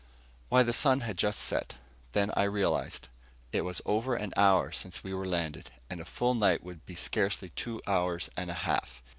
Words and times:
Why, 0.49 0.63
the 0.63 0.73
sun 0.73 1.01
had 1.01 1.15
just 1.15 1.37
set. 1.39 1.75
Then 2.13 2.31
I 2.35 2.41
realized. 2.45 3.07
It 3.53 3.61
was 3.61 3.83
over 3.85 4.15
an 4.15 4.33
hour 4.35 4.71
since 4.71 5.03
we 5.03 5.11
had 5.11 5.27
landed, 5.27 5.69
and 5.91 5.99
a 5.99 6.05
full 6.05 6.33
night 6.33 6.63
would 6.63 6.83
be 6.87 6.95
scarcely 6.95 7.49
two 7.49 7.83
hours 7.85 8.27
and 8.35 8.49
a 8.49 8.55
half. 8.65 9.03